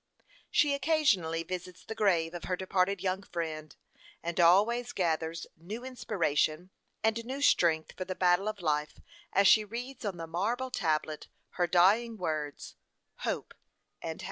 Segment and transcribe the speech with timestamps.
[0.49, 3.75] She occasionally visits the grave of her departed young friend,
[4.23, 6.71] and always gathers new inspiration
[7.03, 8.99] and new strength for the battle of life,
[9.31, 12.77] as she reads on the marble tablet her dying words
[13.17, 13.53] HOPE
[14.01, 14.19] AND HAVE.